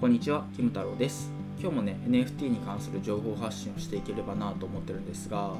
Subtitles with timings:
[0.00, 1.28] こんにちは、キム太郎です。
[1.58, 5.56] 今日もね、NFT に関する情報発信をしていければなと思ってるんですが、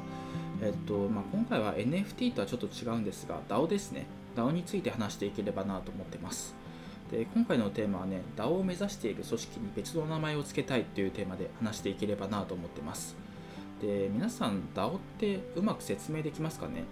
[0.61, 4.05] えっとまあ、今回は NFT とはちょっと違うんですが、DAO ですね。
[4.37, 6.55] DAO について話していければなと思ってます。
[7.11, 13.17] で今回のテーマはね、DAO を目指している組織に別の名前を付けたいというテーマで話していければなと思ってます。
[13.81, 16.85] で、皆さん DAO ってうまく説明できますかね？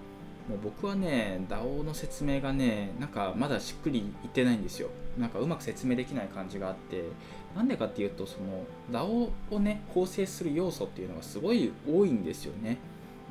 [0.47, 4.89] もう僕はね、DAO の説明がね、なんかまだしっくりいってないんですよ。
[5.17, 7.03] なんかうまく説明できない感じがあって、
[7.55, 12.77] なんでかっていうと、その DAO をね、構成する要素っていうのがすごい多いんですよね。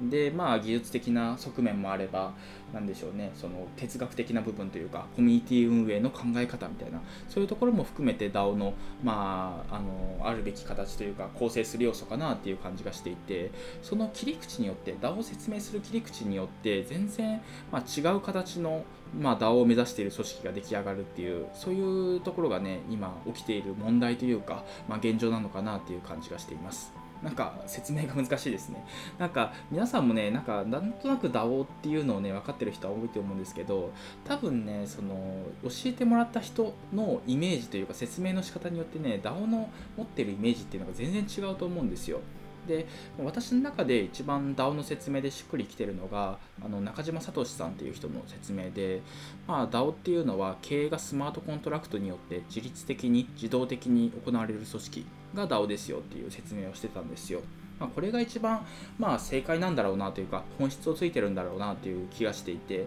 [0.00, 2.32] で、まあ技術的な側面もあれば、
[2.72, 13.50] なんでしょうね、その哲学的な部分というか、コミュニティ運営の考え方みたいな、そういうところも含めて DAO の、まあ、あの、あるべき形というか、構成する要素かなっていう感じがしていて、
[13.82, 17.40] その切り口によって、DAO を説明する切り口によって、全然、
[17.72, 18.84] ま、違う形の、
[19.18, 27.05] まあ、DAO を目指している組織が出来上がるっていう、そういうところがね、今起きている問題というか、まあ、現状なのかなっていう感じがしています。
[27.26, 28.84] なんか説明が難しいですね。
[29.18, 33.90] なんか皆さんもね、なんかなんとなく DAO っていうのをね、分かってる人は多いと思うんですけど、
[34.24, 42.20] 多分ね、その教えてもらった人のイメージというか説明の仕方によってね、DAO の持ってるイメージっていうのが全然違うと思うんですよ。
[42.66, 42.86] で
[43.22, 49.02] 私の中で一番 DAO の説明でしっくりきてるのがあの中島聡さんっていう人の説明で、
[49.46, 57.40] まあ、DAO っていうのは経営がスマートコントラクトによって自律的に自動的に行われる組織が DAO ですよっていう説明をしてたんですよ。
[57.78, 58.64] まあ、これが一番、
[58.98, 62.86] まあ、正解なんだろうなというか本質をついてるんだろうなという気がしていて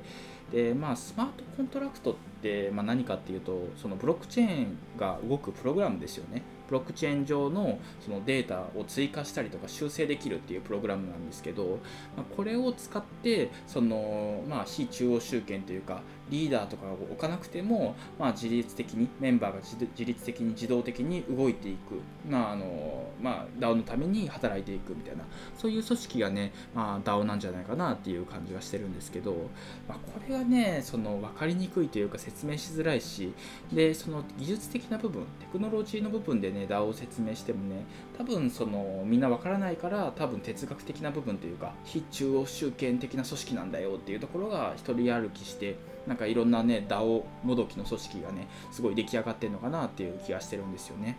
[0.51, 6.41] で、まあ、スマートコントラクトって、まあ、何かっていうとそのブロックチェーンが動くプログラムですよね。
[6.69, 11.79] ブロックチェーン上のそのデータを追加したりとか修正できるっていうプログラムなんですけど、
[12.15, 25.23] まあ、これを使ってその、まあ、非中央集権というかリーダーとかを置かなくても、まあ、自律的にメンバーが自律的に自動的に動いていく、まああのまあ、DAO のために働いていくみたいな。
[25.57, 29.49] そういう組織がね、まあ、DAO なんじゃないかなっていう感じがしてるんですけど、
[29.87, 33.33] まあ、これがねその分かりにくいというか説明しづらいし
[33.73, 37.85] でその技術的な部分テクノロジーの部分でね値段を説明してもね
[38.17, 45.77] 多分そのみんなわからないから多分哲学的な部分というか非中央集権的な組織なんだよっていうところが一人歩きして
[46.07, 51.17] なんかいろんなね DAO もどきの組織がねすごい出来上がってるのかなっていう気がしてるんですよね。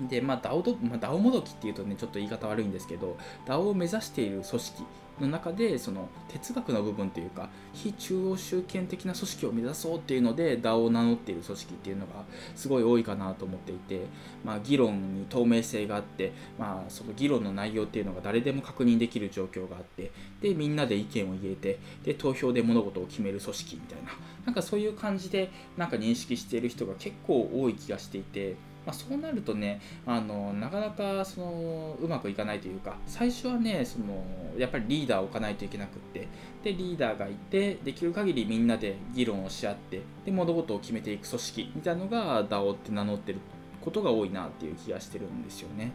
[0.00, 3.16] で、まあ、DAO ど、まあ、DAO もどきっていうとね、ちょっと言い方悪いんですけど、
[3.46, 4.84] DAO を目指している組織
[5.20, 12.24] の中で、その哲学の部分というか、非中央集権的な組織を目指そうっていうので、DAO を名乗っている組織っていうのが
[12.56, 14.06] すごい多いかなと思っていて、
[14.44, 20.10] まあ、議論に透明性があって、まあ、その議論の内容っていうのが誰でも確認できる状況があって、
[20.40, 24.10] で、みんなで意見を言えて、で、投票で物事を決める組織みたいな、
[24.46, 28.56] なんかそういう感じで、なんか認識している人が結構多い気がしていて、
[28.86, 34.22] まあ、そうなるとねあのなかなかそのうまくいかないというか最初はねその
[34.58, 36.28] やっぱりリーダーを置かないといけなくって
[36.62, 43.38] でリーダーがいてできる限りみんなで議論をし合ってで物事を決めていく組織みたいなのが DAO って名乗ってる
[43.80, 45.92] ことが多いなっていう気がしてるんですよね。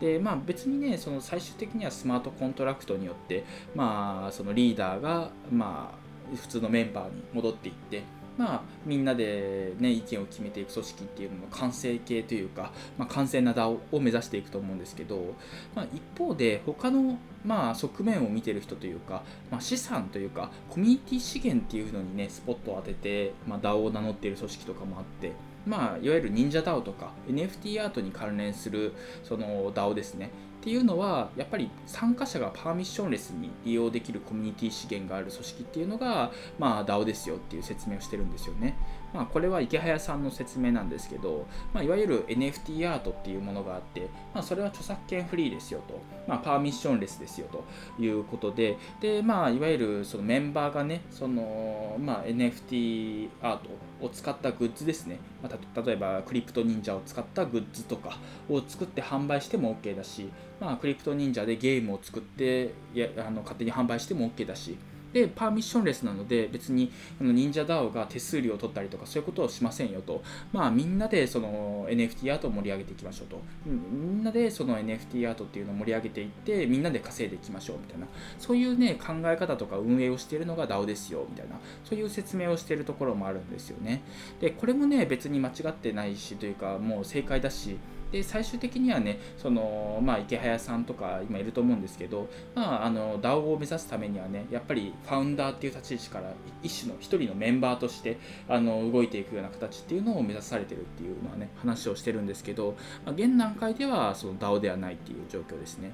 [0.00, 8.04] でまあ、別にねその最終的にはスマートコントラクトによって、まあ、そのリーダーが、まあ、普通のメンバーに戻っていって
[8.38, 15.34] まあ、みんなで、ね、意見を決めていく組織っていうのの完成形というか、まあ、完全な DAO を目指していくと思うんですけど、
[15.74, 25.32] まあ、一方で他の、まあ、側面を見てる人というか、まあ、資産というかコミュニティ資源っていうのにねスポットを当てて、まあ、DAO を名乗っている組織とかもあって
[25.66, 30.30] まあ、いわゆる忍者 DAO とか NFT アートに関連するその DAO ですね。
[30.58, 38.76] っていうのはやっぱり参加者がパーミッションレスに利用できるコミュニティ資源がある組織っていうのが、まあ、DAO ですよっていう説明をしてるんですよね。
[39.12, 47.64] まあ、これは池早さんの説明なんですけど、まあ、いわゆる NFT アートっていうものがあって、まあ、それは著作権フリーですよと、まあ、パーミッションレスですよと。
[47.98, 53.68] いうことでで、まあ、いわゆるそのメンバーがねその、まあ、NFT アート
[54.00, 58.16] を使ったグッズですね、まあ、例えばクリプト忍者を使ったグッズとか
[58.48, 60.28] を作って販売しても OK だし、
[60.60, 64.76] まあ、クリプト忍者でゲームを作ってやあの勝手に販売しても OK だし
[65.12, 66.90] でパーミッションレスなので別に
[67.20, 70.22] あの忍者 DAO が手数料を取ったりとかそういうことをしませんよと、
[70.52, 73.40] まあ、みんなでその NFT アートを盛り上げていきましょうと。
[73.66, 78.06] みんなでその NFT アートっていうのを盛り上げていってみんなで稼いでいきましょうみたいな。
[78.38, 81.58] そういうね考え方とか運営をしているのが DAO ですよみたいな。
[81.84, 84.02] そういう説明をしているところもあるんですよね。
[84.40, 87.76] でこれもね別に間違ってないしというかもう正解だし
[88.12, 96.32] で最終的にはねその、まあ、池早さんとか今いると思うんですけど、まあ、あの DAO を目指すためにはねやっぱりファウンダーっていう立ち位置から
[96.62, 98.18] 一種の一人のメンバーとして
[98.48, 105.90] あの動いていくような形っていうのを目指されてるっていうのはね話をしてるんですけど、まあ、現段階ではその DAO ではないっていう状況ですね。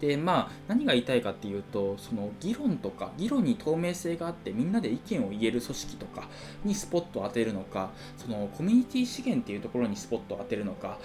[0.00, 6.28] でまあ何が言いたいかっていうとその議論とか議論に透明性があってみんなで意見を言える組織とか
[6.64, 10.98] にスポットを当てるのかそのコミュニティ資源っていうところにスポットを当てるのか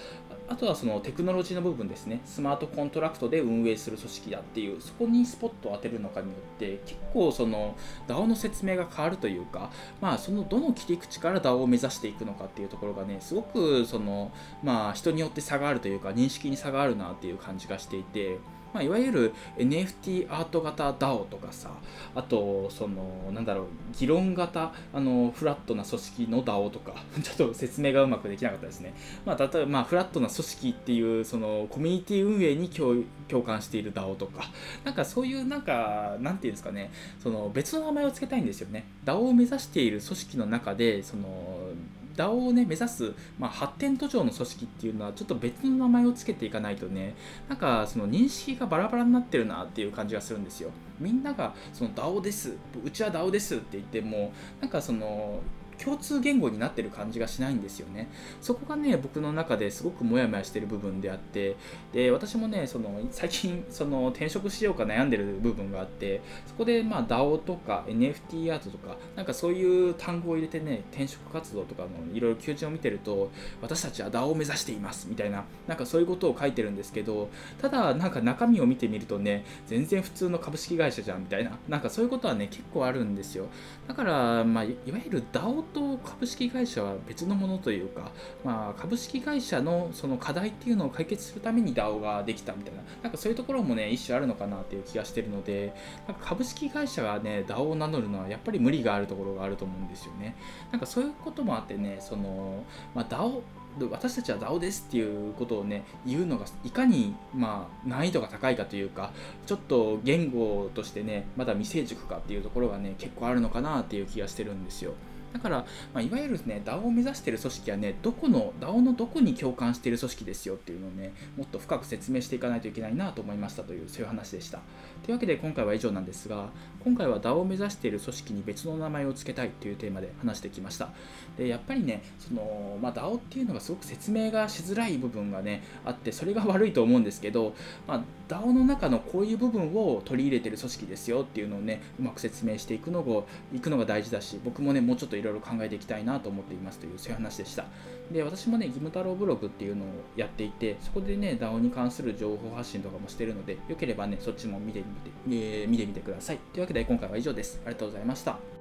[0.49, 2.21] あとはそのテクノロジーの部分ですね。
[2.25, 7.75] スマートコントラクトで運営する組織だっていうそこにスポットを当てるのかによって結構その
[8.07, 14.31] DAO の説明が変わるというかまあそのどの切り口から DAO を目指していくのかっていうところがねすごくその
[14.63, 18.37] まあ人によって差があるというか認識に差があるなっていう感じがしていて
[18.77, 21.71] まあ、いわゆる NFT アート型 DAO とかさ
[22.13, 23.65] あとそのなんだろう
[23.97, 26.93] 議論型あのフラットな組織の DAO とか
[27.23, 28.93] ちょっと説明がうまくできなかったですね、
[29.25, 34.43] まあ、例えば、まあ、フラットな組織っていうそのコミュニティ運営に共感している DAO とか
[34.83, 38.85] なんかそういうなんかなんていうんですかねその別の名前を付けたいんですよね。
[39.05, 41.71] DAO を目指している組織の中でその
[42.17, 47.15] DAO をね目指す、まあ、発展途上の組織っていうのはちょっと別の名前を付けていかないとね
[47.47, 50.71] なんかその認識がバラバラになってるなっていう感じがするんですよ。
[50.99, 52.55] みんながその DAO です。
[52.83, 55.39] うちは DAO ですって言ってもなんかその
[55.83, 58.09] 共通言語になってる感じがしないんですよね。
[58.41, 61.55] そこがね、僕の中ですごくモヤモヤしてる部分であって、
[61.93, 73.31] で、私もね、その最近、その転職しようか悩んでる部分があって、そこでまあ DAO とか NFT アートとか、なんかそういう単語を入れてね、転職活動とかのいろいろ求人を見てると、
[73.61, 77.29] 私たちは DAO を目指していますみたいな、なんかそういうことを書いてるんですけど、
[77.61, 83.47] ただなんか中身を見てみるとね、全然普通の株式会社じゃんみたいな、なんかそういうことはね、結構あるんですよ。
[83.87, 88.11] だから、まあ、いわゆる DAO と株式会社は別のものというか、
[88.43, 95.73] まあ、株式会社のその課題っていうのを解決するために DAO ができたみたいな、なんかそういうところもね、一種あるのかなっていう気がしてるので、
[96.07, 100.35] なんか株式会社がね、DAO を名乗るのはやっぱり無理があるところがあると思うんですよね。
[100.71, 102.63] なんかそういうこともあってね、その、
[102.95, 103.41] まあ、DAO
[103.85, 109.11] 私たちは DAO ですっていうことをね言うのがいかに、まあ、難易度が高いかというか
[109.45, 114.93] ちょっと言語としてねまだ未成熟かっていうところがね結構あるのかなっていう気がしてるんですよ。
[115.33, 115.57] だから、
[115.93, 124.59] まあ、いわゆるね DAO を目指している組織はねどこの DAO のどこに共感している組織ですよっていうのをねもっと深く説明していかないといけないなと思いましたというそういう話でした。
[125.03, 126.49] というわけで今回は以上なんですが
[126.83, 130.89] 今回は DAO を目指している組織に別の名前を付けたいというテーマで話してきました。
[131.37, 137.53] でやっぱりねその、まあ、DAO っていうのがすごく説明がしづらい部分がねあってそれが悪いと思うんですけど、
[137.87, 147.65] まあ、DAO の中のこういう部分を取り入れてる組織ですよっていうのをねうまく説明していくのがいくのが大事だし僕もねもうちょっとといろいろ考えていきたいなと思っていますというそういう話でした。
[148.11, 156.37] で私もね義務太郎ブログっていうのをやっていてそこでね DAO に関する情報発信とかもしてるのでよければねそっちも見てみて、えー、見てみてください。
[156.53, 157.59] というわけで今回は以上です。
[157.65, 158.56] ありがとうございました。